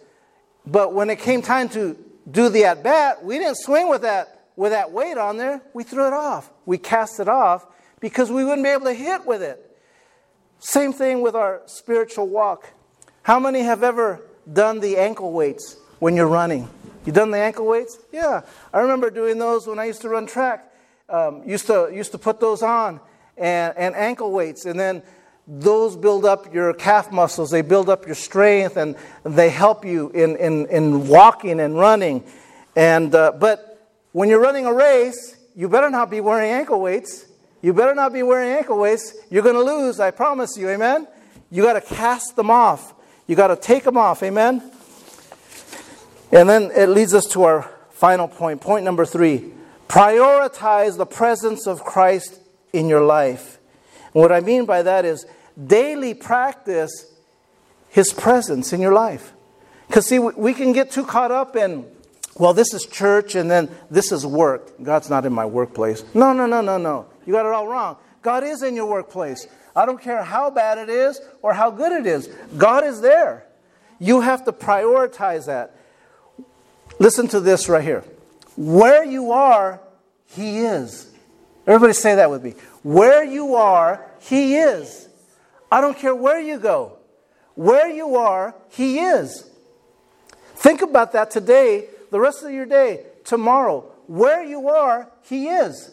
[0.66, 1.96] But when it came time to
[2.30, 5.62] do the at bat, we didn't swing with that with that weight on there.
[5.74, 6.50] We threw it off.
[6.66, 7.68] We cast it off
[8.00, 9.62] because we wouldn't be able to hit with it.
[10.60, 12.70] Same thing with our spiritual walk.
[13.22, 14.22] How many have ever
[14.52, 16.70] done the ankle weights when you're running?
[17.06, 18.00] You done the ankle weights?
[18.12, 18.42] Yeah,
[18.74, 20.72] I remember doing those when I used to run track.
[21.08, 23.00] Um, used to used to put those on
[23.38, 25.04] and, and ankle weights, and then
[25.48, 27.52] those build up your calf muscles.
[27.52, 32.24] They build up your strength, and they help you in in, in walking and running.
[32.76, 37.26] And uh, but when you're running a race, you better not be wearing ankle weights.
[37.62, 39.16] You better not be wearing ankle weights.
[39.30, 40.00] You're going to lose.
[40.00, 40.70] I promise you.
[40.70, 41.08] Amen.
[41.50, 42.94] You got to cast them off.
[43.28, 44.22] You got to take them off.
[44.24, 44.62] Amen.
[46.32, 48.62] And then it leads us to our final point.
[48.62, 49.52] Point number three
[49.88, 52.40] prioritize the presence of Christ
[52.76, 53.60] in your life.
[54.14, 55.26] And what I mean by that is
[55.68, 57.12] daily practice
[57.90, 59.34] his presence in your life.
[59.88, 61.86] Because, see, we can get too caught up in,
[62.38, 64.82] well, this is church and then this is work.
[64.84, 66.04] God's not in my workplace.
[66.14, 67.06] No, no, no, no, no.
[67.26, 67.98] You got it all wrong.
[68.22, 69.48] God is in your workplace.
[69.76, 72.28] I don't care how bad it is or how good it is.
[72.58, 73.46] God is there.
[74.00, 75.76] You have to prioritize that.
[77.00, 78.04] Listen to this right here.
[78.58, 79.80] Where you are,
[80.28, 81.12] He is.
[81.68, 82.52] Everybody say that with me.
[82.84, 85.08] Where you are, He is.
[85.72, 86.98] I don't care where you go.
[87.56, 89.50] Where you are, He is.
[90.56, 93.82] Think about that today, the rest of your day, tomorrow.
[94.08, 95.92] Where you are, He is.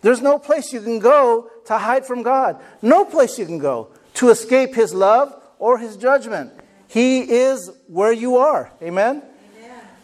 [0.00, 2.60] There's no place you can go to hide from God.
[2.82, 6.52] No place you can go to escape His love or His judgment.
[6.88, 8.70] He is where you are.
[8.82, 9.22] Amen?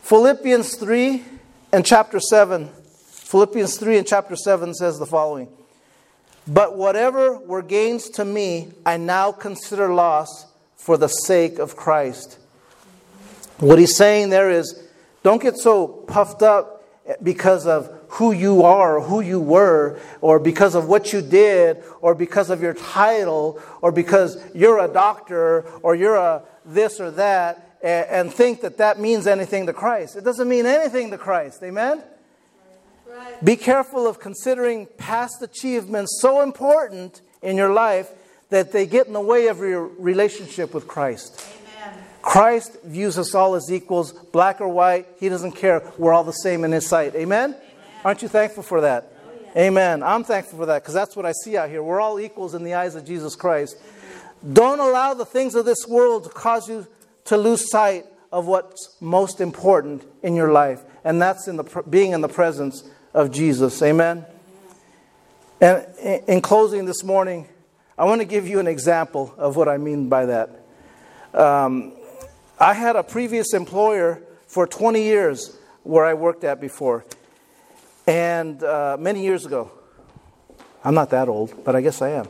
[0.02, 1.22] Philippians 3
[1.72, 2.70] and chapter 7.
[3.30, 5.46] Philippians 3 and chapter 7 says the following
[6.48, 12.40] But whatever were gains to me, I now consider loss for the sake of Christ.
[13.60, 14.82] What he's saying there is
[15.22, 16.84] don't get so puffed up
[17.22, 21.84] because of who you are or who you were, or because of what you did,
[22.00, 27.12] or because of your title, or because you're a doctor, or you're a this or
[27.12, 30.16] that and think that that means anything to Christ.
[30.16, 31.62] It doesn't mean anything to Christ.
[31.62, 32.02] Amen?
[33.10, 33.44] Right.
[33.44, 38.08] Be careful of considering past achievements so important in your life
[38.50, 41.44] that they get in the way of your relationship with Christ.
[41.78, 41.98] Amen.
[42.22, 45.06] Christ views us all as equals, black or white.
[45.18, 45.82] He doesn't care.
[45.98, 47.14] We're all the same in His sight.
[47.14, 47.50] Amen?
[47.50, 47.62] Amen.
[48.04, 49.12] Aren't you thankful for that?
[49.12, 49.62] Oh, yeah.
[49.62, 50.02] Amen.
[50.02, 51.82] I'm thankful for that because that's what I see out here.
[51.82, 53.76] We're all equals in the eyes of Jesus Christ.
[54.52, 56.86] Don't allow the things of this world to cause you
[57.24, 62.12] to lose sight of what's most important in your life, and that's in the, being
[62.12, 63.80] in the presence of Jesus.
[63.82, 64.24] Amen?
[65.60, 65.86] And
[66.26, 67.48] in closing this morning,
[67.98, 70.64] I want to give you an example of what I mean by that.
[71.34, 71.92] Um,
[72.58, 77.04] I had a previous employer for 20 years where I worked at before,
[78.06, 79.70] and uh, many years ago.
[80.82, 82.26] I'm not that old, but I guess I am.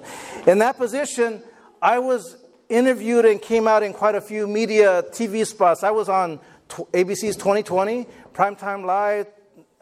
[0.46, 1.42] In that position,
[1.80, 2.36] I was
[2.68, 5.84] interviewed and came out in quite a few media TV spots.
[5.84, 9.26] I was on ABC's 2020, Primetime Live,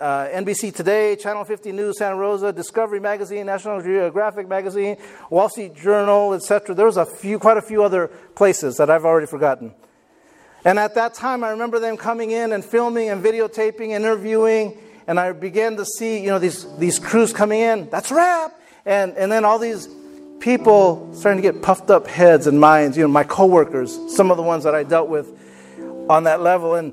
[0.01, 4.97] uh, NBC Today, Channel 50 News, Santa Rosa, Discovery Magazine, National Geographic Magazine,
[5.29, 6.75] Wall Street Journal, etc.
[6.75, 9.75] There was a few, quite a few other places that I've already forgotten.
[10.65, 14.77] And at that time, I remember them coming in and filming and videotaping, interviewing,
[15.07, 17.89] and I began to see, you know, these, these crews coming in.
[17.91, 19.89] That's rap, and and then all these
[20.39, 22.97] people starting to get puffed up heads and minds.
[22.97, 25.29] You know, my coworkers, some of the ones that I dealt with
[26.09, 26.93] on that level, and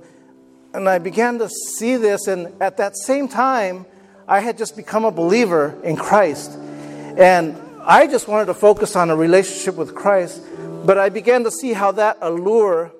[0.76, 2.28] and I began to see this.
[2.28, 3.86] And at that same time,
[4.28, 6.52] I had just become a believer in Christ,
[7.18, 10.42] and I just wanted to focus on a relationship with Christ.
[10.86, 12.92] But I began to see how that allure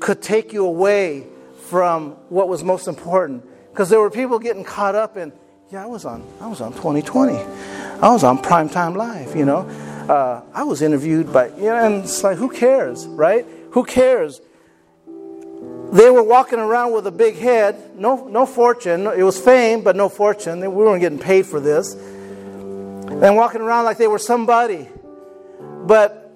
[0.00, 1.26] could take you away
[1.68, 3.44] from what was most important.
[3.70, 5.32] Because there were people getting caught up in,
[5.70, 7.36] yeah, I was on, I was on 2020.
[7.36, 9.68] I was on primetime live, you know.
[10.10, 13.46] uh, I was interviewed by, you know, and it's like, who cares, right?
[13.72, 14.40] Who cares?
[15.92, 19.06] They were walking around with a big head, no, no fortune.
[19.08, 20.60] It was fame, but no fortune.
[20.60, 21.94] We weren't getting paid for this.
[21.94, 24.88] And walking around like they were somebody.
[25.84, 26.32] But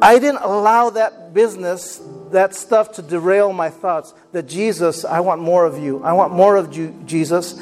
[0.00, 2.00] I didn't allow that business,
[2.30, 4.14] that stuff to derail my thoughts.
[4.30, 6.02] That Jesus, I want more of you.
[6.04, 7.60] I want more of you, Jesus.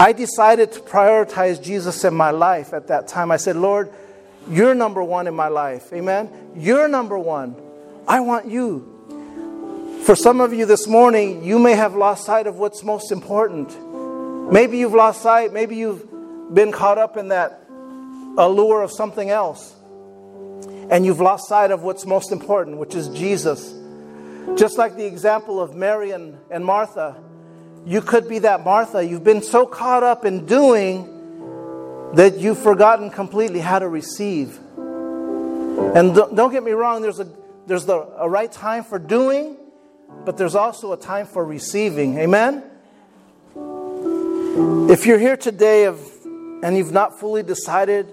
[0.00, 3.30] I decided to prioritize Jesus in my life at that time.
[3.30, 3.92] I said, Lord,
[4.48, 5.92] you're number one in my life.
[5.92, 6.30] Amen.
[6.56, 7.54] You're number one.
[8.08, 8.89] I want you.
[10.10, 14.52] For some of you this morning, you may have lost sight of what's most important.
[14.52, 15.52] Maybe you've lost sight.
[15.52, 16.04] Maybe you've
[16.52, 17.64] been caught up in that
[18.36, 19.72] allure of something else.
[20.90, 23.72] And you've lost sight of what's most important, which is Jesus.
[24.56, 27.14] Just like the example of Mary and, and Martha,
[27.86, 29.06] you could be that Martha.
[29.06, 31.04] You've been so caught up in doing
[32.14, 34.58] that you've forgotten completely how to receive.
[34.76, 37.28] And don't get me wrong, there's a,
[37.68, 39.56] there's the, a right time for doing,
[40.24, 42.18] but there's also a time for receiving.
[42.18, 42.64] Amen?
[44.90, 46.00] If you're here today of,
[46.62, 48.12] and you've not fully decided,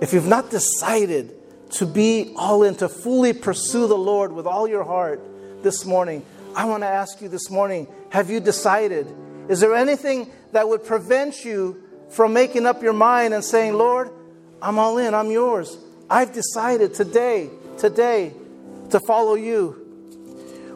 [0.00, 1.34] if you've not decided
[1.70, 5.20] to be all in, to fully pursue the Lord with all your heart
[5.62, 9.12] this morning, I want to ask you this morning have you decided?
[9.48, 14.10] Is there anything that would prevent you from making up your mind and saying, Lord,
[14.62, 15.76] I'm all in, I'm yours.
[16.08, 18.32] I've decided today, today,
[18.90, 19.83] to follow you.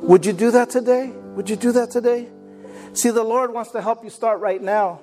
[0.02, 1.08] Would you do that today?
[1.08, 2.28] Would you do that today?
[2.92, 5.00] See, the Lord wants to help you start right now.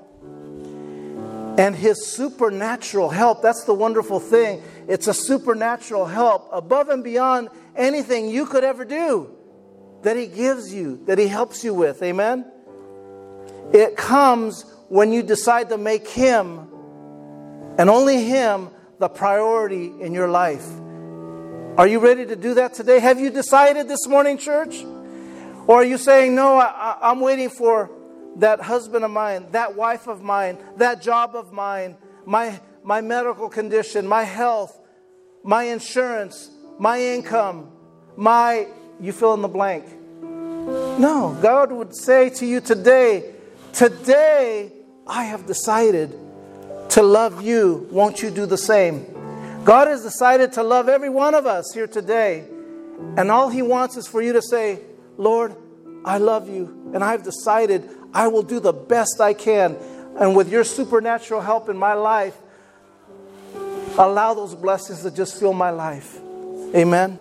[1.58, 4.62] And His supernatural help, that's the wonderful thing.
[4.88, 9.36] It's a supernatural help above and beyond anything you could ever do
[10.02, 12.02] that He gives you, that He helps you with.
[12.04, 12.46] Amen?
[13.74, 16.68] It comes when you decide to make Him
[17.78, 18.70] and only Him
[19.00, 20.66] the priority in your life.
[21.78, 23.00] Are you ready to do that today?
[23.00, 24.84] Have you decided this morning, church?
[25.68, 27.92] Or are you saying, no, I, am waiting for
[28.38, 33.50] that husband of mine, that wife of mine, that job of mine, my, my medical
[33.50, 34.80] condition, my health,
[35.44, 36.50] my insurance,
[36.80, 37.72] my income,
[38.16, 38.68] my
[39.02, 39.86] you fill in the blank.
[40.22, 43.36] No, God would say to you today,
[43.74, 44.72] Today
[45.06, 46.18] I have decided
[46.92, 47.86] to love you.
[47.92, 49.15] Won't you do the same?
[49.66, 52.46] God has decided to love every one of us here today.
[53.18, 54.80] And all He wants is for you to say,
[55.18, 55.56] Lord,
[56.06, 56.92] I love you.
[56.94, 59.76] And I've decided I will do the best I can.
[60.20, 62.38] And with your supernatural help in my life,
[63.98, 66.16] allow those blessings to just fill my life.
[66.76, 67.20] Amen.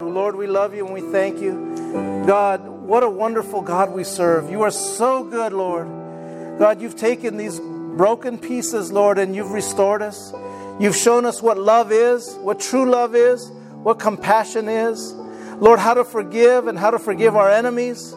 [0.00, 2.22] Lord, we love you and we thank you.
[2.26, 4.50] God, what a wonderful God we serve.
[4.50, 5.86] You are so good, Lord.
[6.58, 10.30] God, you've taken these broken pieces, Lord, and you've restored us.
[10.80, 13.48] You've shown us what love is, what true love is,
[13.84, 15.12] what compassion is.
[15.60, 18.12] Lord, how to forgive and how to forgive our enemies.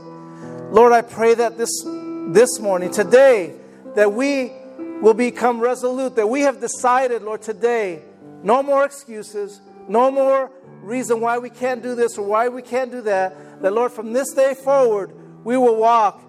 [0.72, 1.84] Lord, I pray that this,
[2.30, 3.55] this morning, today,
[3.95, 4.51] that we
[5.01, 8.01] will become resolute, that we have decided, Lord, today,
[8.41, 10.51] no more excuses, no more
[10.82, 13.62] reason why we can't do this or why we can't do that.
[13.62, 15.12] That, Lord, from this day forward,
[15.43, 16.24] we will walk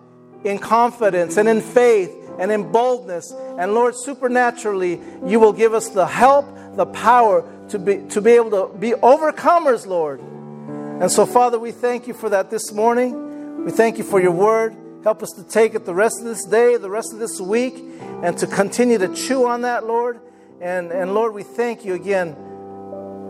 [0.45, 3.33] in confidence and in faith and in boldness.
[3.33, 8.33] And, Lord, supernaturally, you will give us the help, the power to be, to be
[8.33, 10.21] able to be overcomers, Lord.
[10.21, 13.65] And so, Father, we thank you for that this morning.
[13.65, 14.77] We thank you for your word.
[15.05, 17.77] Help us to take it the rest of this day, the rest of this week,
[18.23, 20.21] and to continue to chew on that, Lord.
[20.61, 22.35] And, and Lord, we thank you again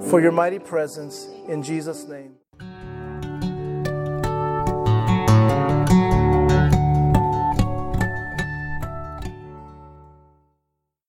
[0.09, 2.38] for your mighty presence in Jesus' name.